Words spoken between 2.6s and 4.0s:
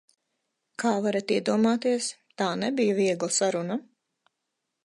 nebija viegla saruna.